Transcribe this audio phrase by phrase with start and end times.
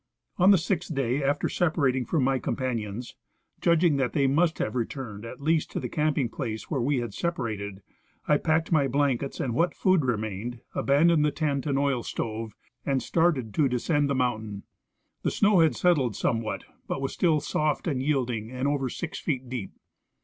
[0.37, 3.13] On the sixth day after seiDarating from my companions,
[3.61, 6.97] judg ing that they must have returned at least to the camping place where we
[6.97, 7.83] had separated,
[8.27, 12.53] I packed my blankets and what food remained, abandoned the tent and oil stove,
[12.83, 14.63] and started to de scend the mountain.
[15.21, 19.49] The snow had settled somewhat, but was still soft and yielding and over six feet
[19.49, 19.71] deep.